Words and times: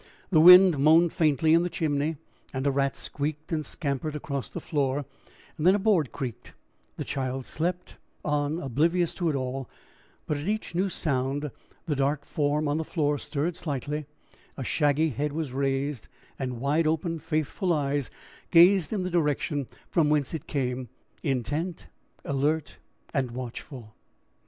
The 0.31 0.39
wind 0.41 0.79
moaned 0.79 1.13
faintly 1.13 1.53
in 1.53 1.61
the 1.61 1.69
chimney 1.69 2.17
and 2.51 2.65
a 2.65 2.71
rat 2.71 2.95
squeaked 2.95 3.51
and 3.51 3.63
scampered 3.63 4.15
across 4.15 4.49
the 4.49 4.59
floor; 4.59 5.05
then 5.59 5.75
a 5.75 5.77
board 5.77 6.11
creaked, 6.11 6.53
the 6.97 7.03
child 7.03 7.45
slept 7.45 7.97
on 8.25 8.59
oblivious 8.59 9.13
to 9.13 9.29
it 9.29 9.35
all, 9.35 9.69
but 10.25 10.37
at 10.37 10.47
each 10.47 10.73
new 10.73 10.89
sound 10.89 11.51
the 11.85 11.95
dark 11.95 12.25
form 12.25 12.67
on 12.67 12.79
the 12.79 12.83
floor 12.83 13.19
stirred 13.19 13.55
slightly, 13.55 14.07
a 14.57 14.63
shaggy 14.63 15.09
head 15.09 15.33
was 15.33 15.53
raised, 15.53 16.07
and 16.39 16.59
wide 16.59 16.87
open, 16.87 17.19
faithful 17.19 17.71
eyes 17.71 18.09
gazed 18.49 18.91
in 18.91 19.03
the 19.03 19.11
direction 19.11 19.67
from 19.91 20.09
whence 20.09 20.33
it 20.33 20.47
came, 20.47 20.89
intent, 21.21 21.85
alert, 22.25 22.79
and 23.13 23.29
watchful. 23.29 23.93